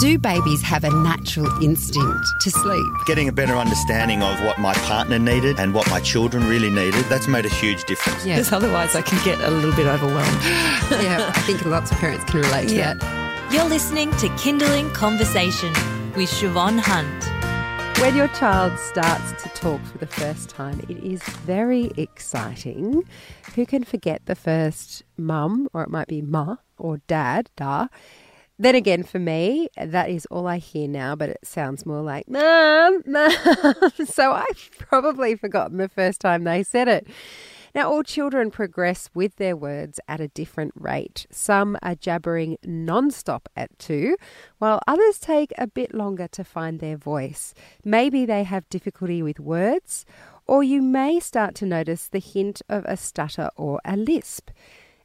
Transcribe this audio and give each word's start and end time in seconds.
Do 0.00 0.18
babies 0.18 0.60
have 0.62 0.84
a 0.84 0.90
natural 0.90 1.46
instinct 1.62 2.26
to 2.40 2.50
sleep? 2.50 2.86
Getting 3.06 3.28
a 3.28 3.32
better 3.32 3.54
understanding 3.56 4.22
of 4.22 4.42
what 4.44 4.58
my 4.58 4.74
partner 4.74 5.18
needed 5.18 5.58
and 5.58 5.72
what 5.72 5.88
my 5.88 6.00
children 6.00 6.46
really 6.48 6.68
needed, 6.70 7.04
that's 7.06 7.28
made 7.28 7.46
a 7.46 7.48
huge 7.48 7.84
difference. 7.84 8.26
Yeah. 8.26 8.36
Because 8.36 8.52
otherwise 8.52 8.94
I 8.96 9.02
can 9.02 9.22
get 9.24 9.40
a 9.40 9.50
little 9.50 9.72
bit 9.74 9.86
overwhelmed. 9.86 10.42
yeah, 11.02 11.32
I 11.34 11.40
think 11.42 11.64
lots 11.64 11.90
of 11.92 11.98
parents 11.98 12.24
can 12.24 12.40
relate 12.40 12.68
to 12.68 12.74
Yeah. 12.74 12.94
that. 12.94 13.52
You're 13.52 13.68
listening 13.68 14.10
to 14.12 14.28
Kinderling 14.30 14.92
Conversation 14.94 15.72
with 16.16 16.28
Siobhan 16.30 16.80
Hunt. 16.80 17.24
When 18.00 18.16
your 18.16 18.28
child 18.28 18.76
starts 18.80 19.42
to 19.44 19.48
talk 19.50 19.80
for 19.86 19.98
the 19.98 20.06
first 20.08 20.50
time, 20.50 20.80
it 20.88 20.98
is 21.04 21.22
very 21.46 21.92
exciting. 21.96 23.04
Who 23.54 23.64
can 23.64 23.84
forget 23.84 24.22
the 24.26 24.34
first 24.34 25.04
mum, 25.16 25.68
or 25.72 25.82
it 25.82 25.88
might 25.90 26.08
be 26.08 26.20
ma 26.20 26.56
or 26.76 26.98
dad, 27.06 27.50
da? 27.56 27.86
Then 28.58 28.76
again, 28.76 29.02
for 29.02 29.18
me, 29.18 29.68
that 29.76 30.10
is 30.10 30.26
all 30.26 30.46
I 30.46 30.58
hear 30.58 30.86
now, 30.86 31.16
but 31.16 31.28
it 31.28 31.40
sounds 31.42 31.84
more 31.84 32.02
like 32.02 32.28
mum, 32.28 33.02
mum. 33.04 33.32
so 34.06 34.32
I've 34.32 34.70
probably 34.78 35.34
forgotten 35.34 35.78
the 35.78 35.88
first 35.88 36.20
time 36.20 36.44
they 36.44 36.62
said 36.62 36.86
it. 36.86 37.06
Now, 37.74 37.90
all 37.90 38.04
children 38.04 38.52
progress 38.52 39.10
with 39.14 39.34
their 39.34 39.56
words 39.56 39.98
at 40.06 40.20
a 40.20 40.28
different 40.28 40.74
rate. 40.76 41.26
Some 41.32 41.76
are 41.82 41.96
jabbering 41.96 42.56
non-stop 42.62 43.48
at 43.56 43.76
two, 43.80 44.16
while 44.58 44.78
others 44.86 45.18
take 45.18 45.52
a 45.58 45.66
bit 45.66 45.92
longer 45.92 46.28
to 46.28 46.44
find 46.44 46.78
their 46.78 46.96
voice. 46.96 47.52
Maybe 47.84 48.24
they 48.24 48.44
have 48.44 48.68
difficulty 48.68 49.24
with 49.24 49.40
words, 49.40 50.06
or 50.46 50.62
you 50.62 50.80
may 50.80 51.18
start 51.18 51.56
to 51.56 51.66
notice 51.66 52.06
the 52.06 52.20
hint 52.20 52.62
of 52.68 52.84
a 52.84 52.96
stutter 52.96 53.50
or 53.56 53.80
a 53.84 53.96
lisp. 53.96 54.50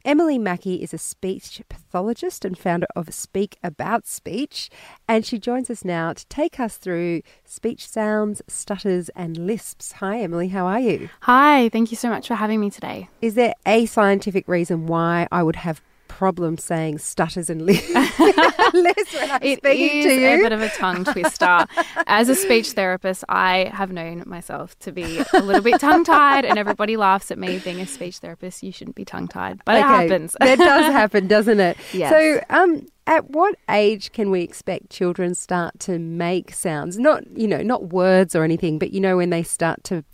Emily 0.02 0.38
Mackie 0.38 0.82
is 0.82 0.94
a 0.94 0.98
speech 0.98 1.60
pathologist 1.68 2.46
and 2.46 2.56
founder 2.56 2.86
of 2.96 3.12
Speak 3.12 3.58
About 3.62 4.06
Speech, 4.06 4.70
and 5.06 5.26
she 5.26 5.38
joins 5.38 5.68
us 5.68 5.84
now 5.84 6.14
to 6.14 6.26
take 6.28 6.58
us 6.58 6.78
through 6.78 7.20
speech 7.44 7.86
sounds, 7.86 8.40
stutters, 8.48 9.10
and 9.10 9.36
lisps. 9.46 9.92
Hi, 9.92 10.20
Emily, 10.20 10.48
how 10.48 10.64
are 10.64 10.80
you? 10.80 11.10
Hi, 11.22 11.68
thank 11.68 11.90
you 11.90 11.98
so 11.98 12.08
much 12.08 12.28
for 12.28 12.36
having 12.36 12.60
me 12.60 12.70
today. 12.70 13.10
Is 13.20 13.34
there 13.34 13.52
a 13.66 13.84
scientific 13.84 14.48
reason 14.48 14.86
why 14.86 15.28
I 15.30 15.42
would 15.42 15.56
have 15.56 15.82
problems 16.20 16.62
saying 16.62 16.98
stutters 16.98 17.48
and 17.48 17.62
lisps 17.62 17.88
when 17.94 18.38
I'm 18.38 19.42
It 19.42 19.56
speaking 19.56 19.98
is 20.00 20.04
to 20.04 20.26
a 20.26 20.36
bit 20.36 20.52
of 20.52 20.60
a 20.60 20.68
tongue 20.68 21.02
twister. 21.04 21.64
As 22.06 22.28
a 22.28 22.34
speech 22.34 22.72
therapist, 22.72 23.24
I 23.30 23.70
have 23.72 23.90
known 23.90 24.24
myself 24.26 24.78
to 24.80 24.92
be 24.92 25.22
a 25.32 25.40
little 25.40 25.62
bit 25.62 25.80
tongue 25.80 26.04
tied, 26.04 26.44
and 26.44 26.58
everybody 26.58 26.98
laughs 26.98 27.30
at 27.30 27.38
me 27.38 27.58
being 27.60 27.80
a 27.80 27.86
speech 27.86 28.18
therapist. 28.18 28.62
You 28.62 28.70
shouldn't 28.70 28.96
be 28.96 29.06
tongue 29.06 29.28
tied, 29.28 29.64
but 29.64 29.78
it 29.78 29.82
happens. 29.82 30.36
that 30.38 30.58
does 30.58 30.92
happen, 30.92 31.26
doesn't 31.26 31.58
it? 31.58 31.78
Yes. 31.92 32.10
So, 32.10 32.44
um, 32.50 32.86
at 33.10 33.28
what 33.28 33.56
age 33.68 34.12
can 34.12 34.30
we 34.30 34.40
expect 34.40 34.88
children 34.88 35.34
start 35.34 35.80
to 35.80 35.98
make 35.98 36.54
sounds? 36.54 36.96
Not, 36.96 37.24
you 37.36 37.48
know, 37.48 37.60
not 37.60 37.88
words 37.88 38.36
or 38.36 38.44
anything, 38.44 38.78
but 38.78 38.92
you 38.92 39.00
know, 39.00 39.16
when 39.16 39.30
they 39.30 39.42
start 39.42 39.82
to, 39.84 40.04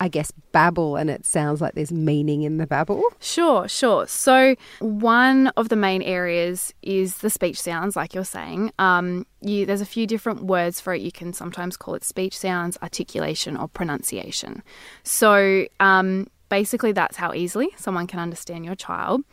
I 0.00 0.08
guess, 0.08 0.32
babble 0.52 0.96
and 0.96 1.10
it 1.10 1.26
sounds 1.26 1.60
like 1.60 1.74
there's 1.74 1.92
meaning 1.92 2.42
in 2.42 2.56
the 2.56 2.66
babble. 2.66 3.02
Sure, 3.20 3.68
sure. 3.68 4.06
So, 4.06 4.56
one 4.78 5.48
of 5.48 5.68
the 5.68 5.76
main 5.76 6.00
areas 6.00 6.72
is 6.80 7.18
the 7.18 7.28
speech 7.28 7.60
sounds, 7.60 7.94
like 7.94 8.14
you're 8.14 8.24
saying. 8.24 8.72
Um, 8.78 9.26
you, 9.42 9.66
there's 9.66 9.82
a 9.82 9.86
few 9.86 10.06
different 10.06 10.44
words 10.44 10.80
for 10.80 10.94
it. 10.94 11.02
You 11.02 11.12
can 11.12 11.34
sometimes 11.34 11.76
call 11.76 11.94
it 11.94 12.04
speech 12.04 12.38
sounds, 12.38 12.78
articulation, 12.82 13.58
or 13.58 13.68
pronunciation. 13.68 14.62
So, 15.02 15.66
um, 15.78 16.28
basically, 16.48 16.92
that's 16.92 17.18
how 17.18 17.34
easily 17.34 17.68
someone 17.76 18.06
can 18.06 18.18
understand 18.18 18.64
your 18.64 18.76
child. 18.76 19.24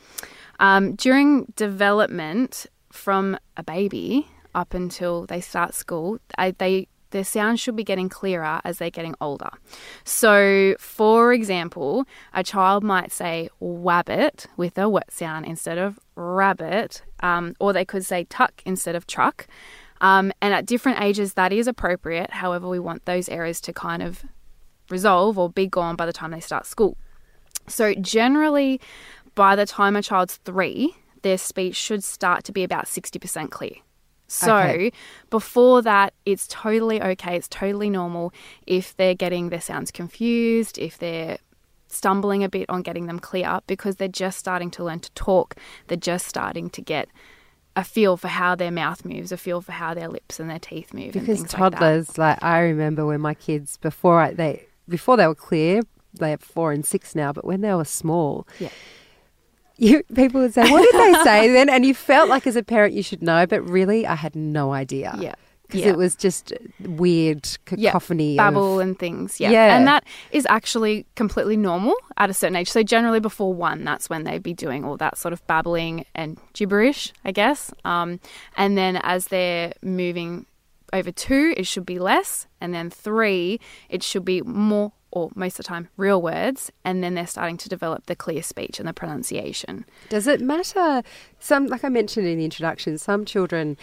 Um, 0.59 0.95
during 0.95 1.51
development, 1.55 2.67
from 2.93 3.37
a 3.57 3.63
baby 3.63 4.27
up 4.53 4.73
until 4.73 5.25
they 5.25 5.41
start 5.41 5.73
school, 5.73 6.19
I, 6.37 6.51
they 6.51 6.87
their 7.09 7.23
sounds 7.23 7.59
should 7.59 7.75
be 7.75 7.83
getting 7.83 8.09
clearer 8.09 8.59
as 8.63 8.79
they're 8.79 8.89
getting 8.89 9.13
older. 9.21 9.51
So, 10.03 10.75
for 10.79 11.31
example, 11.31 12.05
a 12.33 12.43
child 12.43 12.83
might 12.83 13.11
say 13.11 13.49
wabbit 13.61 14.47
with 14.57 14.77
a 14.77 14.89
wet 14.89 15.11
sound 15.11 15.45
instead 15.45 15.77
of 15.77 15.99
rabbit, 16.15 17.03
um, 17.21 17.55
or 17.59 17.71
they 17.71 17.85
could 17.85 18.03
say 18.03 18.25
tuck 18.25 18.61
instead 18.65 18.95
of 18.95 19.05
truck. 19.05 19.47
Um, 20.01 20.31
and 20.41 20.53
at 20.53 20.65
different 20.65 21.01
ages, 21.01 21.35
that 21.35 21.53
is 21.53 21.67
appropriate. 21.67 22.31
However, 22.31 22.67
we 22.67 22.79
want 22.79 23.05
those 23.05 23.29
errors 23.29 23.61
to 23.61 23.73
kind 23.73 24.01
of 24.01 24.25
resolve 24.89 25.37
or 25.37 25.49
be 25.49 25.67
gone 25.67 25.95
by 25.95 26.07
the 26.07 26.13
time 26.13 26.31
they 26.31 26.39
start 26.39 26.65
school. 26.65 26.97
So, 27.67 27.93
generally, 27.93 28.81
by 29.35 29.55
the 29.55 29.65
time 29.65 29.95
a 29.95 30.01
child's 30.01 30.37
three, 30.37 30.95
their 31.23 31.37
speech 31.37 31.75
should 31.75 32.03
start 32.03 32.43
to 32.45 32.51
be 32.51 32.63
about 32.63 32.85
60% 32.85 33.49
clear. 33.51 33.75
So, 34.27 34.55
Okay. 34.55 34.91
before 35.29 35.81
that, 35.81 36.13
it's 36.25 36.47
totally 36.47 37.01
okay. 37.01 37.35
It's 37.35 37.47
totally 37.49 37.89
normal 37.89 38.33
if 38.65 38.95
they're 38.95 39.13
getting 39.15 39.49
their 39.49 39.61
sounds 39.61 39.91
confused, 39.91 40.77
if 40.77 40.97
they're 40.97 41.37
stumbling 41.87 42.43
a 42.43 42.49
bit 42.49 42.67
on 42.69 42.81
getting 42.81 43.05
them 43.07 43.19
clear 43.19 43.47
up, 43.47 43.63
because 43.67 43.97
they're 43.97 44.07
just 44.07 44.39
starting 44.39 44.71
to 44.71 44.83
learn 44.83 44.99
to 45.01 45.11
talk. 45.11 45.55
They're 45.87 45.97
just 45.97 46.25
starting 46.25 46.69
to 46.71 46.81
get 46.81 47.09
a 47.75 47.83
feel 47.83 48.17
for 48.17 48.27
how 48.29 48.55
their 48.55 48.71
mouth 48.71 49.03
moves, 49.05 49.31
a 49.31 49.37
feel 49.37 49.61
for 49.61 49.73
how 49.73 49.93
their 49.93 50.07
lips 50.07 50.39
and 50.39 50.49
their 50.49 50.59
teeth 50.59 50.93
move. 50.93 51.15
and 51.15 51.25
Because 51.25 51.39
things 51.39 51.53
like 51.53 51.71
that. 51.71 51.79
toddlers, 51.79 52.17
like, 52.17 52.41
I 52.43 52.59
remember 52.59 53.05
when 53.05 53.21
my 53.21 53.33
kids 53.35 53.77
before 53.77 54.19
I, 54.21 54.31
they 54.33 54.65
before 54.89 55.17
they 55.17 55.27
were 55.27 55.35
clear, 55.35 55.81
they 56.19 56.31
have 56.31 56.41
four 56.41 56.71
and 56.71 56.85
six 56.85 57.13
now, 57.15 57.31
but 57.33 57.45
when 57.45 57.61
they 57.61 57.73
were 57.73 57.85
small, 57.85 58.47
Yeah. 58.59 58.69
you 59.77 60.03
people 60.13 60.41
would 60.41 60.53
say, 60.53 60.69
"What 60.69 60.81
did 60.91 60.99
they 61.01 61.23
say 61.23 61.51
then?" 61.53 61.69
And 61.69 61.85
you 61.85 61.93
felt 61.93 62.29
like 62.29 62.45
as 62.47 62.55
a 62.55 62.63
parent 62.63 62.93
you 62.93 63.03
should 63.03 63.21
know, 63.21 63.45
but 63.45 63.61
really, 63.67 64.05
I 64.07 64.15
had 64.15 64.35
no 64.35 64.71
idea. 64.73 65.15
Yeah. 65.19 65.35
because 65.63 65.81
Yeah. 65.81 65.89
it 65.91 65.97
was 65.97 66.15
just 66.15 66.53
weird 66.81 67.47
cacophony, 67.65 68.37
babble 68.37 68.79
of, 68.79 68.87
and 68.87 68.99
things. 68.99 69.39
Yeah. 69.39 69.49
Yeah. 69.49 69.75
And 69.75 69.87
that 69.87 70.03
is 70.31 70.45
actually 70.49 71.05
completely 71.15 71.57
normal 71.57 71.95
at 72.17 72.29
a 72.29 72.33
certain 72.33 72.55
age. 72.55 72.69
So 72.69 72.83
generally 72.83 73.19
before 73.19 73.53
one, 73.53 73.83
that's 73.83 74.09
when 74.09 74.23
they'd 74.23 74.43
be 74.43 74.53
doing 74.53 74.85
all 74.85 74.97
that 74.97 75.17
sort 75.17 75.33
of 75.33 75.45
babbling 75.47 76.05
and 76.13 76.37
gibberish, 76.53 77.11
I 77.25 77.31
guess. 77.31 77.73
Um, 77.85 78.19
and 78.55 78.77
then 78.77 78.97
as 78.97 79.27
they're 79.27 79.73
moving 79.81 80.45
over 80.91 81.11
two, 81.11 81.55
it 81.57 81.65
should 81.65 81.85
be 81.87 81.97
less. 81.97 82.45
And 82.61 82.71
then 82.73 82.91
three, 82.91 83.59
it 83.89 84.03
should 84.03 84.23
be 84.25 84.41
more 84.43 84.91
or 85.13 85.29
most 85.35 85.53
of 85.53 85.57
the 85.57 85.63
time 85.69 85.87
real 85.95 86.21
words. 86.21 86.71
And 86.83 87.03
then 87.03 87.13
they're 87.13 87.27
starting 87.27 87.57
to 87.57 87.69
develop 87.69 88.07
the 88.07 88.15
clear 88.15 88.43
speech 88.43 88.79
and 88.79 88.87
the 88.87 88.93
pronunciation. 88.93 89.85
Does 90.09 90.27
it 90.27 90.41
matter? 90.41 91.03
Some, 91.39 91.67
like 91.67 91.83
I 91.83 91.89
mentioned 91.89 92.27
in 92.27 92.37
the 92.39 92.45
introduction, 92.45 92.97
some 92.97 93.23
children 93.23 93.77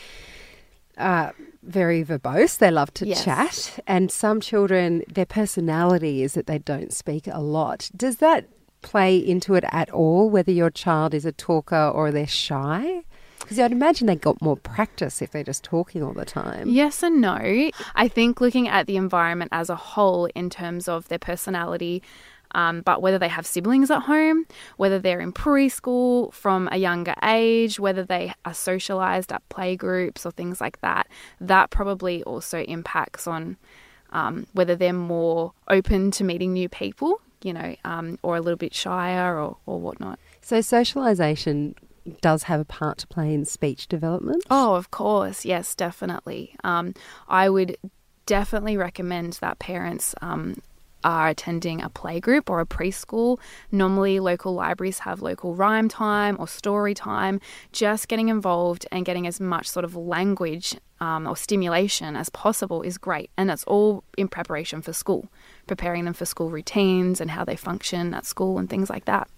are 0.99 1.33
very 1.63 2.05
verbose. 2.05 2.59
They 2.59 2.71
love 2.71 2.93
to 2.95 3.07
Yes. 3.07 3.25
chat, 3.25 3.85
and 3.87 4.11
some 4.11 4.41
children, 4.41 5.03
their 5.09 5.27
personality 5.27 6.23
is 6.23 6.35
that 6.35 6.47
they 6.47 6.59
don't 6.59 6.93
speak 6.93 7.27
a 7.27 7.41
lot. 7.41 7.91
Does 7.97 8.17
that 8.17 8.49
play 8.83 9.17
into 9.17 9.55
it 9.55 9.65
at 9.71 9.91
all? 9.91 10.29
Whether 10.31 10.53
your 10.53 10.71
child 10.71 11.15
is 11.15 11.25
a 11.25 11.33
talker 11.33 11.91
or 11.95 12.11
they're 12.11 12.27
shy? 12.27 13.03
Because 13.41 13.59
I'd 13.59 13.73
imagine 13.73 14.07
they 14.07 14.17
got 14.17 14.41
more 14.41 14.57
practice 14.57 15.21
if 15.21 15.33
they're 15.33 15.43
just 15.43 15.65
talking 15.65 16.03
all 16.03 16.13
the 16.13 16.25
time. 16.25 16.69
Yes 16.69 17.03
and 17.03 17.21
no. 17.21 17.71
I 17.95 18.09
think 18.09 18.41
looking 18.41 18.69
at 18.69 18.87
the 18.87 18.97
environment 18.97 19.51
as 19.53 19.69
a 19.69 19.77
whole 19.77 20.27
in 20.27 20.51
terms 20.51 20.89
of 20.89 21.09
their 21.09 21.19
personality, 21.19 22.03
um, 22.53 22.83
but 22.83 23.01
whether 23.01 23.19
they 23.19 23.29
have 23.29 23.47
siblings 23.47 23.91
at 23.91 24.03
home, 24.03 24.47
whether 24.77 24.99
they're 24.99 25.21
in 25.21 25.33
preschool 25.33 26.33
from 26.33 26.69
a 26.73 26.77
younger 26.77 27.15
age, 27.23 27.79
whether 27.79 28.05
they 28.05 28.33
are 28.45 28.55
socialized 28.55 29.33
at 29.33 29.49
playgroups 29.49 30.27
or 30.27 30.31
things 30.31 30.61
like 30.61 30.81
that, 30.81 31.07
that 31.41 31.71
probably 31.71 32.23
also 32.25 32.61
impacts 32.63 33.27
on 33.27 33.57
um, 34.13 34.47
whether 34.53 34.75
they're 34.75 34.93
more 34.93 35.53
open 35.69 36.11
to 36.13 36.25
meeting 36.25 36.53
new 36.53 36.69
people, 36.69 37.21
you 37.43 37.53
know, 37.53 37.77
um, 37.85 38.19
or 38.23 38.37
a 38.37 38.41
little 38.41 38.59
bit 38.59 38.75
shyer 38.75 39.39
or, 39.39 39.57
or 39.67 39.81
whatnot. 39.81 40.19
So 40.41 40.61
socialization 40.61 41.77
does 42.21 42.45
have 42.45 42.61
a 42.61 42.65
part 42.65 42.99
to 42.99 43.07
play 43.07 43.33
in 43.35 43.45
speech 43.45 43.89
development. 43.89 44.45
Oh, 44.51 44.75
of 44.75 44.91
course. 44.91 45.45
Yes, 45.45 45.75
definitely. 45.75 46.57
Um, 46.65 46.95
I 47.29 47.49
would 47.49 47.77
definitely 48.27 48.77
recommend 48.77 49.35
that 49.35 49.59
parents 49.59 50.15
um, 50.21 50.63
are 51.05 51.29
attending 51.29 51.81
a 51.81 51.91
playgroup 51.91 52.49
or 52.49 52.61
a 52.61 52.67
preschool. 52.67 53.39
Normally, 53.73 54.21
local 54.21 54.55
libraries 54.55 55.01
have 55.01 55.23
local 55.23 55.55
rhyme 55.55 55.89
time 55.89 56.37
or 56.39 56.47
story 56.47 56.95
time. 56.95 57.41
Just 57.73 58.09
getting 58.09 58.29
involved 58.29 58.87
and 58.93 59.05
getting 59.05 59.27
as 59.27 59.41
much 59.41 59.69
sort 59.69 59.85
of 59.85 59.97
language 59.97 60.77
um, 61.01 61.27
or 61.27 61.37
stimulation 61.37 62.17
as 62.17 62.29
possible 62.29 62.83
is 62.83 62.99
great. 62.99 63.31
And 63.37 63.49
that's 63.49 63.65
all 63.65 64.05
in 64.19 64.29
preparation 64.29 64.83
for 64.83 64.93
school, 64.93 65.29
preparing 65.67 66.05
them 66.05 66.15
for 66.15 66.27
school 66.27 66.51
routines 66.51 67.21
and 67.21 67.31
how 67.31 67.45
they 67.45 67.57
function 67.57 68.15
at 68.15 68.27
school 68.27 68.59
and 68.59 68.69
things 68.69 68.91
like 68.91 69.07
that. 69.07 69.29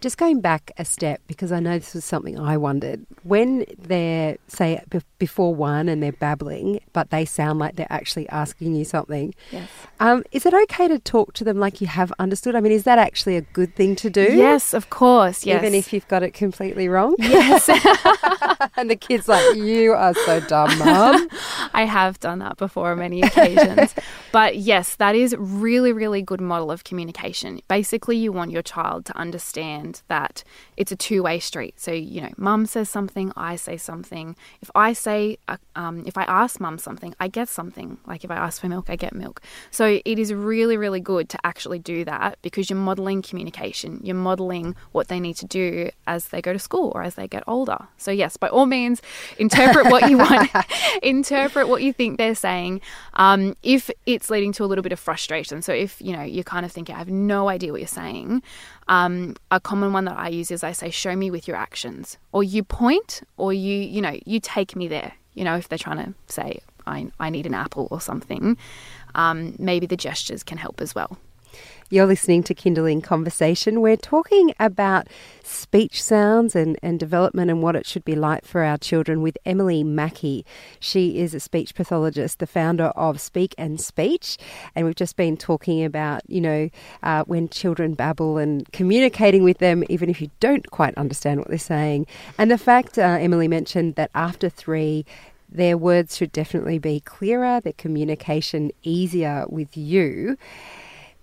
Just 0.00 0.16
going 0.18 0.40
back 0.40 0.72
a 0.78 0.84
step, 0.84 1.20
because 1.26 1.52
I 1.52 1.60
know 1.60 1.78
this 1.78 1.94
was 1.94 2.04
something 2.04 2.38
I 2.38 2.56
wondered. 2.56 3.04
When 3.22 3.64
they're, 3.78 4.36
say, 4.48 4.82
be- 4.88 5.00
before 5.18 5.54
one 5.54 5.88
and 5.88 6.02
they're 6.02 6.12
babbling, 6.12 6.80
but 6.92 7.10
they 7.10 7.24
sound 7.24 7.58
like 7.58 7.76
they're 7.76 7.86
actually 7.90 8.28
asking 8.30 8.74
you 8.74 8.84
something, 8.84 9.34
Yes. 9.50 9.68
um, 10.00 10.24
is 10.32 10.46
it 10.46 10.54
okay 10.54 10.88
to 10.88 10.98
talk 10.98 11.34
to 11.34 11.44
them 11.44 11.58
like 11.58 11.80
you 11.80 11.86
have 11.86 12.12
understood? 12.18 12.54
I 12.54 12.60
mean, 12.60 12.72
is 12.72 12.84
that 12.84 12.98
actually 12.98 13.36
a 13.36 13.42
good 13.42 13.74
thing 13.74 13.94
to 13.96 14.10
do? 14.10 14.22
Yes, 14.22 14.72
of 14.72 14.90
course. 14.90 15.44
Yes. 15.44 15.62
Even 15.62 15.74
if 15.74 15.92
you've 15.92 16.08
got 16.08 16.22
it 16.22 16.32
completely 16.32 16.88
wrong? 16.88 17.14
Yes. 17.18 17.68
and 18.76 18.88
the 18.90 18.96
kid's 18.96 19.28
like, 19.28 19.56
you 19.56 19.92
are 19.92 20.14
so 20.14 20.40
dumb, 20.40 20.76
mum. 20.78 21.28
I 21.74 21.84
have 21.84 22.18
done 22.20 22.38
that 22.40 22.56
before 22.56 22.92
on 22.92 22.98
many 22.98 23.22
occasions. 23.22 23.94
but 24.32 24.56
yes, 24.56 24.96
that 24.96 25.14
is 25.14 25.34
really, 25.38 25.92
really 25.92 26.22
good 26.22 26.40
model 26.40 26.70
of 26.70 26.84
communication. 26.84 27.60
Basically, 27.68 28.16
you 28.16 28.32
want 28.32 28.50
your 28.50 28.62
child 28.62 29.04
to 29.06 29.16
understand 29.16 29.89
that 30.08 30.44
it's 30.76 30.92
a 30.92 30.96
two 30.96 31.22
way 31.22 31.38
street. 31.38 31.78
So, 31.80 31.92
you 31.92 32.20
know, 32.20 32.30
mum 32.36 32.66
says 32.66 32.88
something, 32.88 33.32
I 33.36 33.56
say 33.56 33.76
something. 33.76 34.36
If 34.62 34.70
I 34.74 34.92
say, 34.92 35.38
uh, 35.48 35.56
um, 35.76 36.04
if 36.06 36.16
I 36.16 36.24
ask 36.24 36.60
mum 36.60 36.78
something, 36.78 37.14
I 37.20 37.28
get 37.28 37.48
something. 37.48 37.98
Like 38.06 38.24
if 38.24 38.30
I 38.30 38.36
ask 38.36 38.60
for 38.60 38.68
milk, 38.68 38.88
I 38.88 38.96
get 38.96 39.14
milk. 39.14 39.42
So 39.70 40.00
it 40.04 40.18
is 40.18 40.32
really, 40.32 40.76
really 40.76 41.00
good 41.00 41.28
to 41.30 41.38
actually 41.44 41.78
do 41.78 42.04
that 42.04 42.38
because 42.42 42.70
you're 42.70 42.78
modeling 42.78 43.22
communication. 43.22 44.00
You're 44.02 44.16
modeling 44.16 44.74
what 44.92 45.08
they 45.08 45.20
need 45.20 45.36
to 45.36 45.46
do 45.46 45.90
as 46.06 46.28
they 46.28 46.40
go 46.40 46.52
to 46.52 46.58
school 46.58 46.92
or 46.94 47.02
as 47.02 47.14
they 47.14 47.28
get 47.28 47.44
older. 47.46 47.78
So, 47.96 48.10
yes, 48.10 48.36
by 48.36 48.48
all 48.48 48.66
means, 48.66 49.02
interpret 49.38 49.86
what 49.86 50.08
you 50.08 50.18
want, 50.18 50.50
interpret 51.02 51.68
what 51.68 51.82
you 51.82 51.92
think 51.92 52.18
they're 52.18 52.34
saying. 52.34 52.80
Um, 53.14 53.56
if 53.62 53.90
it's 54.06 54.30
leading 54.30 54.52
to 54.52 54.64
a 54.64 54.66
little 54.66 54.82
bit 54.82 54.92
of 54.92 55.00
frustration, 55.00 55.62
so 55.62 55.72
if 55.72 56.00
you 56.00 56.12
know 56.12 56.22
you're 56.22 56.44
kind 56.44 56.64
of 56.64 56.72
think 56.72 56.90
I 56.90 56.94
have 56.94 57.08
no 57.08 57.48
idea 57.48 57.72
what 57.72 57.80
you're 57.80 57.88
saying, 57.88 58.42
um, 58.88 59.36
a 59.50 59.60
common 59.80 59.94
one 59.94 60.04
that 60.04 60.18
I 60.18 60.28
use 60.28 60.50
is 60.50 60.62
I 60.62 60.72
say, 60.72 60.90
"Show 60.90 61.16
me 61.16 61.30
with 61.30 61.48
your 61.48 61.56
actions," 61.56 62.18
or 62.32 62.42
you 62.44 62.62
point, 62.62 63.22
or 63.38 63.52
you 63.52 63.78
you 63.78 64.02
know 64.02 64.18
you 64.26 64.38
take 64.38 64.76
me 64.76 64.88
there. 64.88 65.12
You 65.32 65.44
know, 65.44 65.56
if 65.56 65.68
they're 65.68 65.78
trying 65.78 66.04
to 66.04 66.14
say, 66.26 66.60
"I 66.86 67.10
I 67.18 67.30
need 67.30 67.46
an 67.46 67.54
apple" 67.54 67.88
or 67.90 68.00
something, 68.00 68.58
um, 69.14 69.54
maybe 69.58 69.86
the 69.86 69.96
gestures 69.96 70.42
can 70.42 70.58
help 70.58 70.82
as 70.82 70.94
well. 70.94 71.16
You're 71.92 72.06
listening 72.06 72.44
to 72.44 72.54
Kinderling 72.54 73.02
Conversation. 73.02 73.80
We're 73.80 73.96
talking 73.96 74.54
about 74.60 75.08
speech 75.42 76.00
sounds 76.00 76.54
and, 76.54 76.78
and 76.84 77.00
development 77.00 77.50
and 77.50 77.64
what 77.64 77.74
it 77.74 77.84
should 77.84 78.04
be 78.04 78.14
like 78.14 78.44
for 78.44 78.62
our 78.62 78.78
children 78.78 79.22
with 79.22 79.36
Emily 79.44 79.82
Mackie. 79.82 80.46
She 80.78 81.18
is 81.18 81.34
a 81.34 81.40
speech 81.40 81.74
pathologist, 81.74 82.38
the 82.38 82.46
founder 82.46 82.92
of 82.94 83.20
Speak 83.20 83.56
and 83.58 83.80
Speech. 83.80 84.38
And 84.76 84.86
we've 84.86 84.94
just 84.94 85.16
been 85.16 85.36
talking 85.36 85.82
about, 85.82 86.22
you 86.28 86.40
know, 86.40 86.70
uh, 87.02 87.24
when 87.24 87.48
children 87.48 87.94
babble 87.94 88.38
and 88.38 88.70
communicating 88.70 89.42
with 89.42 89.58
them, 89.58 89.82
even 89.88 90.08
if 90.08 90.20
you 90.20 90.30
don't 90.38 90.70
quite 90.70 90.94
understand 90.94 91.40
what 91.40 91.48
they're 91.48 91.58
saying. 91.58 92.06
And 92.38 92.52
the 92.52 92.58
fact 92.58 93.00
uh, 93.00 93.18
Emily 93.20 93.48
mentioned 93.48 93.96
that 93.96 94.12
after 94.14 94.48
three, 94.48 95.04
their 95.50 95.76
words 95.76 96.16
should 96.16 96.30
definitely 96.30 96.78
be 96.78 97.00
clearer, 97.00 97.60
their 97.60 97.72
communication 97.72 98.70
easier 98.84 99.44
with 99.48 99.76
you. 99.76 100.38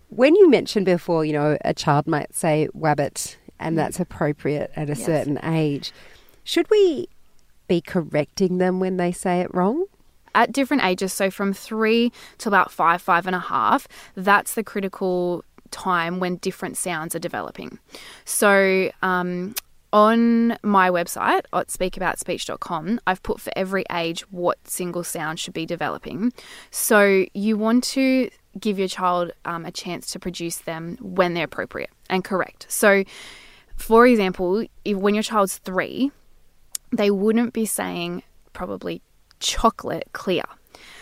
When 0.09 0.35
you 0.35 0.49
mentioned 0.49 0.85
before, 0.85 1.25
you 1.25 1.33
know, 1.33 1.57
a 1.65 1.73
child 1.73 2.07
might 2.07 2.33
say 2.33 2.69
wabbit, 2.75 3.35
and 3.59 3.77
that's 3.77 3.99
appropriate 3.99 4.71
at 4.75 4.89
a 4.89 4.93
Yes. 4.95 5.05
certain 5.05 5.39
age, 5.43 5.91
should 6.43 6.69
we 6.69 7.09
be 7.67 7.81
correcting 7.81 8.57
them 8.59 8.79
when 8.79 8.97
they 8.97 9.11
say 9.11 9.41
it 9.41 9.53
wrong? 9.53 9.85
at 10.35 10.51
different 10.51 10.83
ages, 10.83 11.11
so 11.11 11.31
from 11.31 11.51
three 11.51 12.11
to 12.37 12.47
about 12.47 12.71
five, 12.71 13.01
five 13.01 13.25
and 13.25 13.35
a 13.35 13.39
half, 13.39 13.87
that's 14.13 14.53
the 14.53 14.63
critical 14.63 15.43
time 15.71 16.19
when 16.19 16.35
different 16.35 16.77
sounds 16.77 17.15
are 17.15 17.19
developing. 17.19 17.79
So, 18.23 18.91
um, 19.01 19.55
on 19.91 20.49
my 20.61 20.91
website 20.91 21.41
at 21.53 21.67
speakaboutspeech.com, 21.69 22.99
I've 23.07 23.23
put 23.23 23.41
for 23.41 23.51
every 23.55 23.83
age 23.91 24.21
what 24.31 24.59
single 24.67 25.03
sound 25.03 25.39
should 25.39 25.53
be 25.55 25.65
developing. 25.65 26.31
So, 26.69 27.25
you 27.33 27.57
want 27.57 27.83
to 27.85 28.29
give 28.59 28.79
your 28.79 28.87
child 28.87 29.31
um, 29.45 29.65
a 29.65 29.71
chance 29.71 30.11
to 30.11 30.19
produce 30.19 30.57
them 30.57 30.97
when 31.01 31.33
they're 31.33 31.45
appropriate 31.45 31.91
and 32.09 32.23
correct. 32.23 32.65
So, 32.69 33.03
for 33.75 34.07
example, 34.07 34.65
if, 34.83 34.97
when 34.97 35.13
your 35.13 35.23
child's 35.23 35.57
three, 35.57 36.11
they 36.91 37.11
wouldn't 37.11 37.53
be 37.53 37.65
saying 37.65 38.23
probably 38.53 39.01
chocolate 39.39 40.09
clear. 40.13 40.43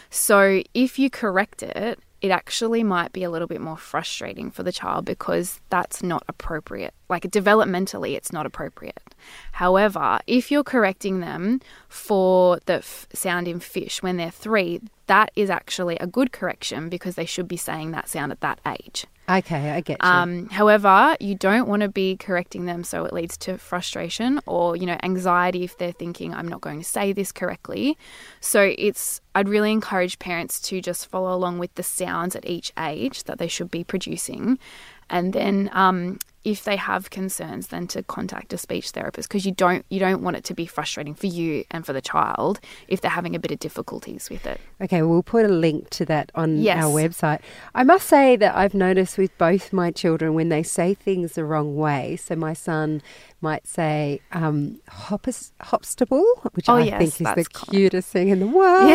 So 0.09 0.61
if 0.73 0.99
you 0.99 1.09
correct 1.09 1.63
it, 1.63 1.99
it 2.21 2.31
actually 2.31 2.83
might 2.83 3.11
be 3.13 3.23
a 3.23 3.29
little 3.29 3.47
bit 3.47 3.61
more 3.61 3.77
frustrating 3.77 4.49
for 4.49 4.63
the 4.63 4.71
child 4.71 5.05
because 5.05 5.61
that's 5.69 6.01
not 6.01 6.23
appropriate. 6.27 6.93
Like 7.09 7.23
developmentally, 7.23 8.15
it's 8.15 8.33
not 8.33 8.45
appropriate. 8.45 8.99
However, 9.51 10.19
if 10.25 10.49
you're 10.49 10.63
correcting 10.63 11.19
them 11.19 11.61
for 11.87 12.59
the 12.65 12.75
f- 12.75 13.07
sound 13.13 13.47
in 13.47 13.59
fish 13.59 14.01
when 14.01 14.17
they're 14.17 14.31
three, 14.31 14.81
that 15.07 15.31
is 15.35 15.49
actually 15.49 15.97
a 15.97 16.07
good 16.07 16.31
correction 16.31 16.89
because 16.89 17.15
they 17.15 17.25
should 17.25 17.47
be 17.47 17.57
saying 17.57 17.91
that 17.91 18.09
sound 18.09 18.31
at 18.31 18.41
that 18.41 18.59
age. 18.65 19.05
Okay, 19.27 19.71
I 19.71 19.81
get 19.81 19.97
you. 20.03 20.07
Um, 20.07 20.49
however, 20.49 21.15
you 21.19 21.33
don't 21.33 21.67
want 21.67 21.81
to 21.81 21.89
be 21.89 22.15
correcting 22.15 22.65
them 22.65 22.83
so 22.83 23.05
it 23.05 23.13
leads 23.13 23.37
to 23.37 23.57
frustration 23.57 24.39
or 24.45 24.75
you 24.75 24.85
know 24.85 24.97
anxiety 25.01 25.63
if 25.63 25.77
they're 25.77 25.91
thinking 25.91 26.33
I'm 26.33 26.47
not 26.47 26.61
going 26.61 26.79
to 26.79 26.85
say 26.85 27.11
this 27.11 27.31
correctly. 27.31 27.97
So 28.39 28.73
it's 28.77 29.21
I'd 29.33 29.49
really 29.49 29.71
encourage 29.71 30.19
parents 30.19 30.61
to 30.61 30.79
just 30.79 31.07
follow 31.07 31.35
along 31.35 31.57
with 31.57 31.73
the 31.73 31.83
sounds 31.83 32.35
at 32.35 32.47
each 32.47 32.71
age 32.77 33.23
that 33.23 33.39
they 33.39 33.47
should 33.47 33.71
be 33.71 33.83
producing, 33.83 34.59
and 35.09 35.33
then 35.33 35.71
um, 35.73 36.19
if 36.45 36.63
they 36.63 36.75
have 36.77 37.09
concerns, 37.09 37.67
then 37.67 37.87
to 37.87 38.03
contact 38.03 38.53
a 38.53 38.57
speech 38.57 38.91
therapist 38.91 39.27
because 39.27 39.45
you 39.45 39.51
don't 39.51 39.83
you 39.89 39.99
don't 39.99 40.21
want 40.21 40.37
it 40.37 40.43
to 40.45 40.53
be 40.53 40.65
frustrating 40.67 41.13
for 41.15 41.25
you 41.25 41.65
and 41.71 41.85
for 41.85 41.91
the 41.91 42.01
child 42.01 42.59
if 42.87 43.01
they're 43.01 43.11
having 43.11 43.35
a 43.35 43.39
bit 43.39 43.51
of 43.51 43.59
difficulties 43.59 44.29
with 44.29 44.45
it. 44.45 44.61
Okay, 44.79 45.01
we'll 45.01 45.23
put 45.23 45.43
a 45.43 45.49
link 45.49 45.89
to 45.89 46.05
that 46.05 46.31
on 46.35 46.57
Yes. 46.61 46.83
our 46.83 46.91
website. 46.91 47.39
I 47.73 47.83
must 47.83 48.07
say 48.07 48.35
that 48.37 48.55
I've 48.55 48.75
noticed 48.75 49.17
with 49.17 49.35
both 49.37 49.73
my 49.73 49.89
children 49.91 50.33
when 50.35 50.49
they 50.49 50.61
say 50.63 50.93
things 50.93 51.33
the 51.33 51.43
wrong 51.43 51.75
way. 51.75 52.15
So 52.15 52.35
my 52.35 52.53
son 52.53 53.01
might 53.41 53.65
say 53.67 54.21
um, 54.31 54.79
hoppus, 54.89 55.51
hopstable, 55.61 56.25
which 56.53 56.69
Oh, 56.69 56.75
I 56.75 56.83
yes, 56.83 56.97
think 56.99 57.09
is 57.09 57.17
the 57.17 57.45
common. 57.51 57.71
cutest 57.71 58.09
thing 58.09 58.29
in 58.29 58.39
the 58.39 58.47
world. 58.59 58.91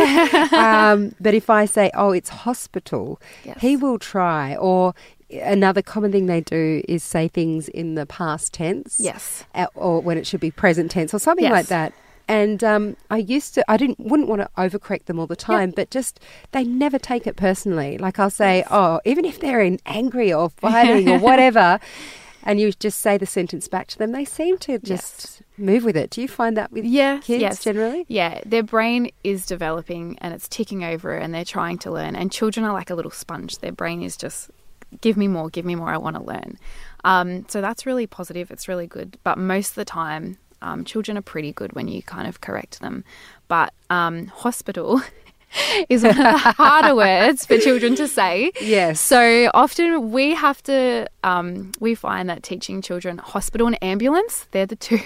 um, 0.54 1.14
but 1.20 1.34
if 1.34 1.50
I 1.50 1.64
say, 1.66 1.90
oh, 1.94 2.12
it's 2.12 2.30
hospital, 2.30 3.20
Yes. 3.44 3.58
he 3.60 3.76
will 3.76 3.98
try. 3.98 4.54
Or 4.56 4.94
another 5.32 5.82
common 5.82 6.12
thing 6.12 6.26
they 6.26 6.40
do 6.40 6.82
is 6.88 7.02
say 7.02 7.28
things 7.28 7.68
in 7.68 7.94
the 7.94 8.06
past 8.06 8.52
tense. 8.52 8.98
Yes. 8.98 9.44
or 9.74 10.00
when 10.00 10.18
it 10.18 10.26
should 10.26 10.40
be 10.40 10.50
present 10.50 10.90
tense 10.90 11.14
or 11.14 11.18
something 11.18 11.44
Yes. 11.44 11.52
like 11.52 11.66
that. 11.66 11.92
And 12.28 12.62
um, 12.62 12.96
I 13.10 13.16
used 13.16 13.54
to, 13.54 13.68
I 13.68 13.76
didn't, 13.76 13.98
wouldn't 13.98 14.28
want 14.28 14.40
to 14.40 14.48
overcorrect 14.56 15.06
them 15.06 15.18
all 15.18 15.26
the 15.26 15.34
time, 15.34 15.72
but 15.72 15.90
just 15.90 16.20
they 16.52 16.62
never 16.62 16.96
take 16.96 17.26
it 17.26 17.34
personally. 17.34 17.98
Like 17.98 18.20
I'll 18.20 18.30
say, 18.30 18.64
oh, 18.70 19.00
even 19.04 19.24
if 19.24 19.40
they're 19.40 19.60
in 19.60 19.80
angry 19.84 20.32
or 20.32 20.48
fighting 20.50 21.08
or 21.08 21.18
whatever, 21.18 21.80
and 22.44 22.60
you 22.60 22.70
just 22.72 23.00
say 23.00 23.18
the 23.18 23.26
sentence 23.26 23.66
back 23.66 23.88
to 23.88 23.98
them, 23.98 24.12
they 24.12 24.24
seem 24.24 24.58
to 24.58 24.78
just 24.78 25.42
move 25.58 25.82
with 25.84 25.96
it. 25.96 26.10
Do 26.10 26.22
you 26.22 26.28
find 26.28 26.56
that 26.56 26.70
with 26.70 26.84
yeah, 26.84 27.18
kids 27.18 27.40
yes. 27.42 27.64
generally? 27.64 28.06
Yeah, 28.06 28.40
their 28.46 28.62
brain 28.62 29.10
is 29.24 29.44
developing 29.44 30.16
and 30.20 30.32
it's 30.32 30.46
ticking 30.48 30.84
over 30.84 31.16
and 31.16 31.34
they're 31.34 31.44
trying 31.44 31.78
to 31.78 31.90
learn. 31.90 32.14
And 32.14 32.30
children 32.30 32.64
are 32.64 32.72
like 32.72 32.90
a 32.90 32.94
little 32.94 33.10
sponge. 33.10 33.58
Their 33.58 33.72
brain 33.72 34.02
is 34.04 34.16
just, 34.16 34.52
give 35.00 35.16
me 35.16 35.28
more, 35.28 35.48
give 35.50 35.64
me 35.64 35.74
more, 35.74 35.88
I 35.88 35.96
want 35.96 36.16
to 36.16 36.22
learn. 36.22 36.58
Um, 37.04 37.46
so 37.48 37.60
that's 37.60 37.86
really 37.86 38.06
positive. 38.06 38.50
It's 38.50 38.68
really 38.68 38.86
good. 38.86 39.18
But 39.24 39.38
most 39.38 39.70
of 39.70 39.74
the 39.76 39.84
time, 39.84 40.38
um, 40.62 40.84
children 40.84 41.16
are 41.16 41.22
pretty 41.22 41.52
good 41.52 41.72
when 41.72 41.88
you 41.88 42.02
kind 42.02 42.28
of 42.28 42.40
correct 42.40 42.80
them. 42.80 43.04
But 43.48 43.72
um, 43.88 44.26
hospital 44.26 45.00
is 45.88 46.02
one 46.02 46.10
of 46.12 46.16
the 46.18 46.38
harder 46.56 46.94
words 46.94 47.46
for 47.46 47.58
children 47.58 47.94
to 47.96 48.06
say. 48.06 48.52
Yes. 48.60 49.00
So 49.00 49.50
often 49.54 50.10
we 50.10 50.34
have 50.34 50.62
to, 50.64 51.06
um, 51.24 51.72
we 51.80 51.94
find 51.94 52.28
that 52.28 52.42
teaching 52.42 52.82
children 52.82 53.18
hospital 53.18 53.66
and 53.66 53.82
ambulance, 53.82 54.46
they're 54.50 54.66
the 54.66 54.76
two 54.76 55.00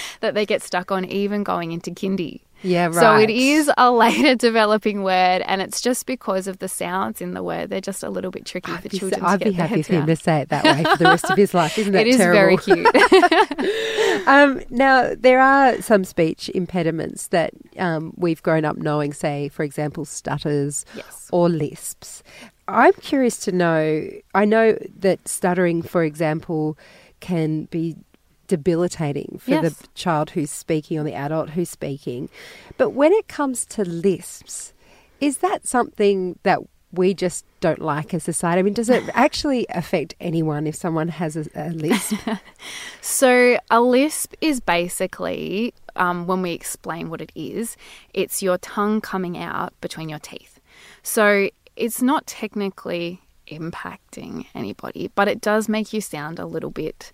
that 0.20 0.34
they 0.34 0.46
get 0.46 0.62
stuck 0.62 0.90
on, 0.90 1.04
even 1.06 1.42
going 1.42 1.72
into 1.72 1.90
kindy. 1.90 2.40
Yeah, 2.62 2.86
right. 2.86 2.94
So 2.94 3.16
it 3.16 3.30
is 3.30 3.70
a 3.78 3.90
later 4.04 4.34
developing 4.34 5.02
word, 5.02 5.42
and 5.46 5.62
it's 5.62 5.80
just 5.80 6.04
because 6.06 6.46
of 6.46 6.58
the 6.58 6.68
sounds 6.68 7.20
in 7.20 7.32
the 7.34 7.42
word. 7.42 7.70
They're 7.70 7.80
just 7.80 8.02
a 8.02 8.10
little 8.10 8.30
bit 8.30 8.44
tricky 8.44 8.70
for 8.72 8.78
I'd 8.78 8.92
so- 8.92 8.98
children 8.98 9.24
I'd 9.24 9.38
to 9.40 9.44
be 9.46 9.52
happy 9.52 9.82
for 9.82 9.94
him 9.94 10.06
to 10.06 10.16
say 10.16 10.40
it 10.40 10.48
that 10.50 10.64
way 10.64 10.84
for 10.84 10.96
the 10.98 11.04
rest 11.04 11.30
of 11.30 11.36
his 11.38 11.54
life. 11.54 11.78
Isn't 11.78 11.92
that 11.94 12.06
It 12.06 12.10
is 12.10 12.16
terrible? 12.18 12.56
very 12.56 12.56
cute. 12.58 13.76
Um, 14.26 14.60
now, 14.70 15.14
there 15.16 15.40
are 15.40 15.80
some 15.80 16.04
speech 16.04 16.50
impediments 16.50 17.28
that 17.28 17.52
um, 17.78 18.12
we've 18.16 18.42
grown 18.42 18.64
up 18.64 18.76
knowing, 18.76 19.12
say, 19.12 19.48
for 19.48 19.62
example, 19.62 20.04
stutters 20.04 20.84
Yes. 20.94 21.28
or 21.32 21.48
lisps. 21.48 22.22
I'm 22.68 22.92
curious 22.94 23.38
to 23.44 23.52
know, 23.52 24.08
I 24.34 24.44
know 24.44 24.76
that 24.98 25.26
stuttering, 25.26 25.82
for 25.82 26.04
example, 26.04 26.76
can 27.20 27.64
be 27.66 27.96
debilitating 28.50 29.38
for 29.42 29.50
Yes. 29.52 29.62
the 29.78 29.88
child 29.94 30.30
who's 30.30 30.50
speaking 30.50 30.98
or 30.98 31.04
the 31.04 31.14
adult 31.14 31.50
who's 31.50 31.70
speaking. 31.70 32.28
But 32.76 32.90
when 32.90 33.12
it 33.12 33.28
comes 33.28 33.64
to 33.66 33.84
lisps, 33.84 34.72
is 35.20 35.38
that 35.38 35.66
something 35.66 36.38
that 36.42 36.60
we 36.92 37.14
just 37.14 37.44
don't 37.60 37.80
like 37.80 38.12
as 38.12 38.22
a 38.22 38.32
society? 38.32 38.58
I 38.58 38.62
mean, 38.62 38.74
does 38.74 38.90
it 38.90 39.04
actually 39.14 39.66
affect 39.70 40.14
anyone 40.20 40.66
if 40.66 40.74
someone 40.74 41.08
has 41.08 41.36
a, 41.36 41.46
a 41.54 41.70
lisp? 41.70 42.14
So, 43.00 43.58
a 43.70 43.80
lisp 43.80 44.34
is 44.40 44.60
basically, 44.60 45.72
um, 45.96 46.26
when 46.26 46.42
we 46.42 46.52
explain 46.52 47.08
what 47.10 47.20
it 47.20 47.32
is, 47.34 47.76
it's 48.12 48.42
your 48.42 48.58
tongue 48.58 49.00
coming 49.00 49.38
out 49.38 49.72
between 49.80 50.08
your 50.08 50.18
teeth. 50.18 50.60
So, 51.02 51.48
it's 51.76 52.02
not 52.02 52.26
technically 52.26 53.20
impacting 53.48 54.46
anybody, 54.54 55.10
but 55.14 55.28
it 55.28 55.40
does 55.40 55.68
make 55.68 55.92
you 55.92 56.00
sound 56.00 56.38
a 56.38 56.46
little 56.46 56.70
bit 56.70 57.12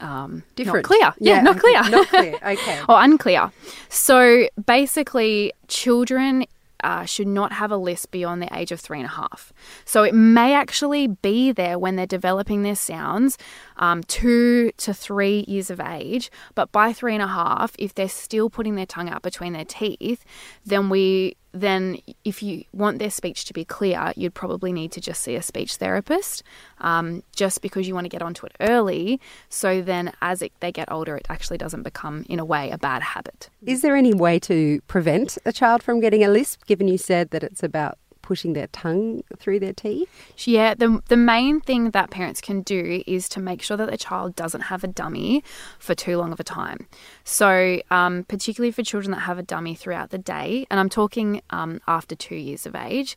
um, 0.00 0.42
Different. 0.56 0.88
Not 0.88 0.96
clear. 0.96 1.14
Yeah, 1.18 1.42
not 1.42 1.58
clear. 1.58 1.82
Not 1.88 2.08
clear. 2.14 2.34
Okay. 2.42 2.80
or 2.88 3.02
unclear. 3.02 3.52
So 3.88 4.48
basically, 4.66 5.52
children 5.68 6.46
uh, 6.82 7.04
should 7.04 7.26
not 7.26 7.52
have 7.52 7.70
a 7.70 7.76
lisp 7.76 8.10
beyond 8.10 8.42
the 8.42 8.56
age 8.56 8.72
of 8.72 8.80
three 8.80 8.98
and 8.98 9.06
a 9.06 9.10
half. 9.10 9.52
So 9.84 10.02
it 10.02 10.14
may 10.14 10.54
actually 10.54 11.08
be 11.08 11.52
there 11.52 11.78
when 11.78 11.96
they're 11.96 12.06
developing 12.06 12.62
their 12.62 12.74
sounds, 12.74 13.36
um, 13.76 14.02
two 14.04 14.72
to 14.78 14.94
three 14.94 15.44
years 15.46 15.70
of 15.70 15.80
age. 15.80 16.30
But 16.54 16.72
by 16.72 16.92
three 16.92 17.14
and 17.14 17.22
a 17.22 17.28
half, 17.28 17.74
if 17.78 17.94
they're 17.94 18.08
still 18.08 18.50
putting 18.50 18.76
their 18.76 18.86
tongue 18.86 19.08
out 19.08 19.22
between 19.22 19.52
their 19.52 19.64
teeth, 19.64 20.24
then 20.64 20.88
we 20.88 21.36
then 21.52 21.98
if 22.24 22.42
you 22.42 22.64
want 22.72 22.98
their 22.98 23.10
speech 23.10 23.44
to 23.46 23.52
be 23.52 23.64
clear, 23.64 24.12
you'd 24.16 24.34
probably 24.34 24.72
need 24.72 24.92
to 24.92 25.00
just 25.00 25.22
see 25.22 25.34
a 25.36 25.42
speech 25.42 25.76
therapist, 25.76 26.42
um, 26.80 27.22
just 27.34 27.62
because 27.62 27.86
you 27.88 27.94
want 27.94 28.04
to 28.04 28.08
get 28.08 28.22
onto 28.22 28.46
it 28.46 28.52
early. 28.60 29.20
So 29.48 29.82
then, 29.82 30.12
as 30.20 30.42
it, 30.42 30.52
they 30.60 30.72
get 30.72 30.90
older, 30.90 31.16
it 31.16 31.26
actually 31.28 31.58
doesn't 31.58 31.82
become, 31.82 32.24
in 32.28 32.38
a 32.38 32.44
way, 32.44 32.70
a 32.70 32.78
bad 32.78 33.02
habit. 33.02 33.50
Is 33.64 33.82
there 33.82 33.96
any 33.96 34.14
way 34.14 34.38
to 34.40 34.80
prevent 34.86 35.38
a 35.44 35.52
child 35.52 35.82
from 35.82 36.00
getting 36.00 36.24
a 36.24 36.28
lisp, 36.28 36.66
given 36.66 36.88
you 36.88 36.98
said 36.98 37.30
that 37.30 37.42
it's 37.42 37.62
about 37.62 37.98
pushing 38.30 38.52
their 38.52 38.68
tongue 38.68 39.24
through 39.40 39.58
their 39.58 39.72
teeth? 39.72 40.08
Yeah, 40.46 40.74
the, 40.74 41.02
the 41.08 41.16
main 41.16 41.60
thing 41.60 41.90
that 41.90 42.10
parents 42.10 42.40
can 42.40 42.62
do 42.62 43.02
is 43.04 43.28
to 43.30 43.40
make 43.40 43.60
sure 43.60 43.76
that 43.76 43.88
their 43.88 43.96
child 43.96 44.36
doesn't 44.36 44.60
have 44.60 44.84
a 44.84 44.86
dummy 44.86 45.42
for 45.80 45.96
too 45.96 46.16
long 46.16 46.30
of 46.30 46.38
a 46.38 46.44
time. 46.44 46.86
So, 47.24 47.80
um, 47.90 48.22
particularly 48.28 48.70
for 48.70 48.84
children 48.84 49.10
that 49.10 49.22
have 49.22 49.36
a 49.36 49.42
dummy 49.42 49.74
throughout 49.74 50.10
the 50.10 50.18
day, 50.18 50.64
and 50.70 50.78
I'm 50.78 50.88
talking 50.88 51.42
um, 51.50 51.80
after 51.88 52.14
two 52.14 52.36
years 52.36 52.66
of 52.66 52.76
age, 52.76 53.16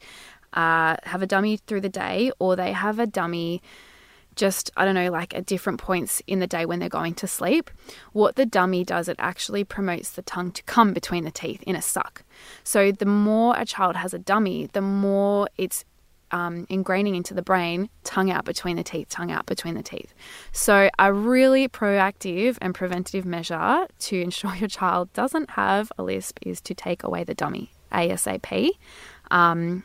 uh, 0.53 0.96
have 1.03 1.22
a 1.22 1.27
dummy 1.27 1.58
through 1.58 1.82
the 1.82 1.89
day, 1.89 2.32
or 2.39 2.55
they 2.55 2.72
have 2.72 2.98
a 2.98 3.05
dummy 3.05 3.62
just, 4.36 4.72
I 4.75 4.86
don't 4.86 4.96
know, 4.96 5.12
like 5.12 5.36
at 5.36 5.46
different 5.46 5.80
points 5.80 6.22
in 6.28 6.40
the 6.40 6.48
day 6.48 6.66
when 6.66 6.80
they're 6.80 6.90
going 6.90 7.16
to 7.16 7.28
sleep. 7.28 7.70
What 8.12 8.36
the 8.36 8.46
dummy 8.46 8.84
does, 8.84 9.08
it 9.08 9.16
actually 9.20 9.63
promotes 9.63 10.12
the 10.12 10.22
tongue 10.22 10.52
to 10.52 10.63
come 10.63 10.94
between 10.94 11.24
the 11.24 11.32
teeth 11.32 11.62
in 11.63 11.75
a 11.75 11.82
suck. 11.82 12.24
So 12.63 12.92
the 12.92 13.06
more 13.06 13.56
a 13.58 13.66
child 13.66 13.96
has 13.96 14.13
a 14.13 14.20
dummy, 14.20 14.70
the 14.74 14.82
more 14.82 15.48
it's 15.58 15.86
um, 16.34 16.66
ingraining 16.66 17.16
into 17.16 17.34
the 17.34 17.44
brain, 17.44 17.90
tongue 18.04 18.32
out 18.32 18.44
between 18.44 18.75
the 18.75 18.84
teeth, 18.84 19.08
tongue 19.10 19.32
out 19.32 19.46
between 19.46 19.75
the 19.75 19.84
teeth. 19.84 20.13
So, 20.52 20.90
a 20.98 21.13
really 21.13 21.70
proactive 21.70 22.58
and 22.60 22.74
preventative 22.74 23.24
measure 23.24 23.86
to 24.00 24.20
ensure 24.20 24.56
your 24.60 24.68
child 24.68 25.13
doesn't 25.13 25.52
have 25.52 25.92
a 25.98 26.04
lisp 26.04 26.40
is 26.42 26.60
to 26.62 26.74
take 26.74 27.04
away 27.04 27.24
the 27.24 27.36
dummy 27.36 27.72
ASAP. 27.92 28.72
Um, 29.30 29.84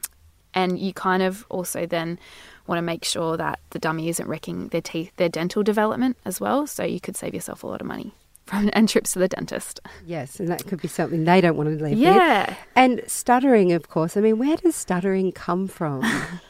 and 0.59 0.77
you 0.77 0.93
kind 0.93 1.23
of 1.23 1.47
also 1.49 1.87
then 1.87 2.19
want 2.67 2.79
to 2.79 2.83
make 2.83 3.05
sure 3.05 3.37
that 3.37 3.61
the 3.71 3.79
dummy 3.79 4.09
isn't 4.09 4.29
wrecking 4.29 4.69
their 4.69 4.81
teeth, 4.81 5.12
their 5.17 5.29
dental 5.29 5.62
development 5.62 6.17
as 6.25 6.41
well. 6.41 6.67
So 6.67 6.83
you 6.85 7.00
could 7.00 7.17
save 7.17 7.33
yourself 7.33 7.62
a 7.62 7.67
lot 7.69 7.81
of 7.81 7.87
money 7.87 8.12
from 8.49 8.71
and 8.73 8.88
trips 8.88 9.12
to 9.12 9.19
the 9.19 9.28
dentist. 9.28 9.81
Yes, 10.07 10.40
and 10.40 10.49
that 10.49 10.67
could 10.67 10.81
be 10.81 10.88
something 10.88 11.25
they 11.25 11.40
don't 11.40 11.57
want 11.57 11.69
to 11.69 11.85
live 11.85 11.93
with. 11.93 11.99
Yeah. 11.99 12.55
And 12.75 13.02
stuttering, 13.07 13.73
of 13.73 13.88
course. 13.88 14.17
I 14.17 14.21
mean, 14.21 14.38
where 14.38 14.57
does 14.57 14.75
stuttering 14.75 15.33
come 15.33 15.69
from? 15.69 16.02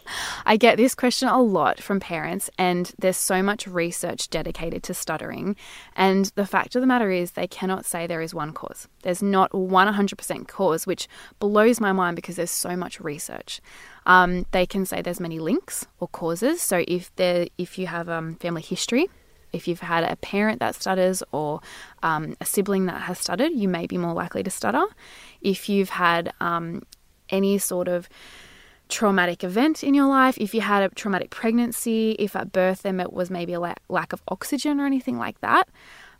I 0.46 0.56
get 0.56 0.76
this 0.76 0.94
question 0.94 1.28
a 1.28 1.42
lot 1.42 1.82
from 1.82 1.98
parents, 1.98 2.48
and 2.56 2.92
there's 2.98 3.16
so 3.16 3.42
much 3.42 3.66
research 3.66 4.30
dedicated 4.30 4.82
to 4.84 4.94
stuttering. 4.94 5.56
And 5.96 6.26
the 6.36 6.46
fact 6.46 6.76
of 6.76 6.80
the 6.80 6.86
matter 6.86 7.10
is, 7.10 7.32
they 7.32 7.48
cannot 7.48 7.84
say 7.84 8.06
there 8.06 8.22
is 8.22 8.34
one 8.34 8.52
cause. 8.52 8.88
There's 9.02 9.22
not 9.22 9.50
100% 9.50 10.48
cause, 10.48 10.86
which 10.86 11.08
blows 11.40 11.80
my 11.80 11.92
mind 11.92 12.16
because 12.16 12.36
there's 12.36 12.50
so 12.50 12.76
much 12.76 13.00
research. 13.00 13.60
Um, 14.06 14.46
they 14.52 14.66
can 14.66 14.86
say 14.86 15.02
there's 15.02 15.20
many 15.20 15.40
links 15.40 15.86
or 15.98 16.08
causes. 16.08 16.62
So 16.62 16.84
if 16.86 17.14
there, 17.16 17.48
if 17.58 17.76
you 17.76 17.88
have 17.88 18.08
um, 18.08 18.36
family 18.36 18.62
history, 18.62 19.08
if 19.52 19.68
you've 19.68 19.80
had 19.80 20.04
a 20.04 20.16
parent 20.16 20.60
that 20.60 20.74
stutters 20.74 21.22
or 21.32 21.60
um, 22.02 22.36
a 22.40 22.44
sibling 22.44 22.86
that 22.86 23.02
has 23.02 23.18
stuttered, 23.18 23.52
you 23.52 23.68
may 23.68 23.86
be 23.86 23.98
more 23.98 24.14
likely 24.14 24.42
to 24.42 24.50
stutter. 24.50 24.84
If 25.40 25.68
you've 25.68 25.90
had 25.90 26.32
um, 26.40 26.82
any 27.30 27.58
sort 27.58 27.88
of 27.88 28.08
traumatic 28.88 29.44
event 29.44 29.84
in 29.84 29.94
your 29.94 30.06
life, 30.06 30.38
if 30.38 30.54
you 30.54 30.60
had 30.60 30.82
a 30.82 30.88
traumatic 30.94 31.30
pregnancy, 31.30 32.12
if 32.18 32.34
at 32.34 32.52
birth 32.52 32.82
there 32.82 32.94
was 33.10 33.30
maybe 33.30 33.52
a 33.52 33.60
lack 33.60 34.12
of 34.12 34.22
oxygen 34.28 34.80
or 34.80 34.86
anything 34.86 35.18
like 35.18 35.40
that, 35.40 35.68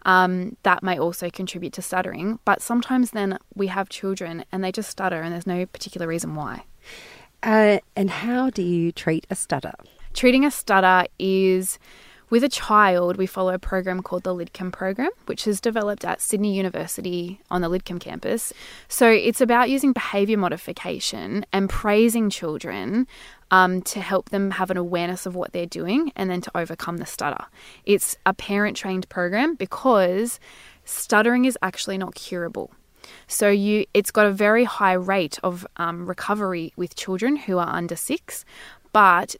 um, 0.04 0.56
that 0.62 0.82
may 0.82 0.98
also 0.98 1.30
contribute 1.30 1.72
to 1.74 1.82
stuttering. 1.82 2.38
But 2.44 2.62
sometimes 2.62 3.10
then 3.10 3.38
we 3.54 3.68
have 3.68 3.88
children 3.88 4.44
and 4.52 4.62
they 4.62 4.72
just 4.72 4.90
stutter 4.90 5.20
and 5.20 5.32
there's 5.32 5.46
no 5.46 5.66
particular 5.66 6.06
reason 6.06 6.34
why. 6.34 6.64
Uh, 7.42 7.78
and 7.96 8.10
how 8.10 8.50
do 8.50 8.62
you 8.62 8.92
treat 8.92 9.26
a 9.30 9.34
stutter? 9.34 9.72
Treating 10.14 10.44
a 10.44 10.50
stutter 10.50 11.06
is 11.18 11.78
with 12.30 12.44
a 12.44 12.48
child, 12.48 13.16
we 13.16 13.26
follow 13.26 13.54
a 13.54 13.58
program 13.58 14.02
called 14.02 14.24
the 14.24 14.34
Lidcombe 14.34 14.72
program, 14.72 15.10
which 15.26 15.46
is 15.46 15.60
developed 15.60 16.04
at 16.04 16.20
Sydney 16.20 16.54
University 16.54 17.40
on 17.50 17.62
the 17.62 17.68
Lidcombe 17.68 18.00
campus. 18.00 18.52
So 18.88 19.10
it's 19.10 19.40
about 19.40 19.70
using 19.70 19.92
behaviour 19.92 20.36
modification 20.36 21.46
and 21.52 21.70
praising 21.70 22.30
children 22.30 23.06
um, 23.50 23.82
to 23.82 24.00
help 24.00 24.28
them 24.28 24.52
have 24.52 24.70
an 24.70 24.76
awareness 24.76 25.26
of 25.26 25.34
what 25.34 25.52
they're 25.52 25.66
doing 25.66 26.12
and 26.16 26.28
then 26.28 26.40
to 26.42 26.50
overcome 26.56 26.98
the 26.98 27.06
stutter. 27.06 27.46
It's 27.86 28.16
a 28.26 28.34
parent 28.34 28.76
trained 28.76 29.08
program 29.08 29.54
because 29.54 30.38
stuttering 30.84 31.44
is 31.46 31.56
actually 31.62 31.98
not 31.98 32.14
curable. 32.14 32.70
So 33.26 33.48
you, 33.48 33.86
it's 33.94 34.10
got 34.10 34.26
a 34.26 34.32
very 34.32 34.64
high 34.64 34.92
rate 34.92 35.38
of 35.42 35.66
um, 35.76 36.06
recovery 36.06 36.72
with 36.76 36.94
children 36.94 37.36
who 37.36 37.58
are 37.58 37.74
under 37.74 37.96
six, 37.96 38.44
but 38.92 39.36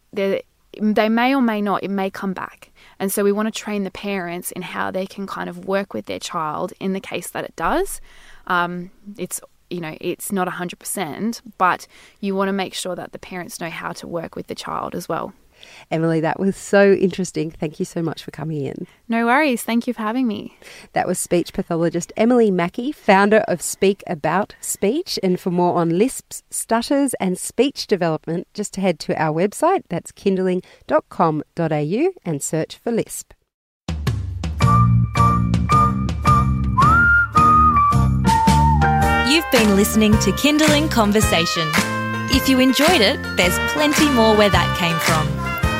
they 0.80 1.08
may 1.08 1.34
or 1.34 1.42
may 1.42 1.60
not, 1.60 1.82
it 1.82 1.90
may 1.90 2.10
come 2.10 2.32
back. 2.32 2.70
And 2.98 3.12
so 3.12 3.24
we 3.24 3.32
want 3.32 3.52
to 3.52 3.60
train 3.60 3.84
the 3.84 3.90
parents 3.90 4.50
in 4.52 4.62
how 4.62 4.90
they 4.90 5.06
can 5.06 5.26
kind 5.26 5.48
of 5.48 5.66
work 5.66 5.94
with 5.94 6.06
their 6.06 6.18
child 6.18 6.72
in 6.80 6.92
the 6.92 7.00
case 7.00 7.30
that 7.30 7.44
it 7.44 7.56
does. 7.56 8.00
Um, 8.46 8.90
it's 9.16 9.40
you 9.70 9.80
know 9.80 9.96
it's 10.00 10.32
not 10.32 10.48
100% 10.48 11.42
but 11.58 11.86
you 12.20 12.34
want 12.34 12.48
to 12.48 12.54
make 12.54 12.72
sure 12.72 12.96
that 12.96 13.12
the 13.12 13.18
parents 13.18 13.60
know 13.60 13.68
how 13.68 13.92
to 13.92 14.06
work 14.06 14.34
with 14.34 14.46
the 14.46 14.54
child 14.54 14.94
as 14.94 15.10
well 15.10 15.34
Emily, 15.90 16.20
that 16.20 16.38
was 16.38 16.56
so 16.56 16.92
interesting. 16.92 17.50
Thank 17.50 17.78
you 17.78 17.84
so 17.84 18.02
much 18.02 18.22
for 18.22 18.30
coming 18.30 18.64
in. 18.64 18.86
No 19.08 19.26
worries. 19.26 19.62
Thank 19.62 19.86
you 19.86 19.94
for 19.94 20.02
having 20.02 20.26
me. 20.26 20.56
That 20.92 21.06
was 21.06 21.18
speech 21.18 21.52
pathologist 21.52 22.12
Emily 22.16 22.50
Mackie, 22.50 22.92
founder 22.92 23.38
of 23.48 23.62
Speak 23.62 24.02
About 24.06 24.54
Speech. 24.60 25.18
And 25.22 25.40
for 25.40 25.50
more 25.50 25.78
on 25.78 25.98
lisps, 25.98 26.42
stutters, 26.50 27.14
and 27.20 27.38
speech 27.38 27.86
development, 27.86 28.46
just 28.54 28.76
head 28.76 28.98
to 29.00 29.20
our 29.20 29.34
website. 29.34 29.82
That's 29.88 30.12
kinderling.com.au 30.12 32.12
and 32.24 32.42
search 32.42 32.76
for 32.76 32.92
lisp. 32.92 33.32
You've 39.28 39.50
been 39.52 39.76
listening 39.76 40.12
to 40.12 40.32
Kinderling 40.32 40.90
Conversation. 40.90 41.70
If 42.30 42.48
you 42.48 42.60
enjoyed 42.60 43.00
it, 43.00 43.18
there's 43.36 43.58
plenty 43.72 44.08
more 44.10 44.36
where 44.36 44.50
that 44.50 44.76
came 44.78 44.98
from. 44.98 45.37